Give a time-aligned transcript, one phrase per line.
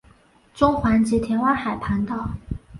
[0.55, 2.31] 中环及田湾海旁道。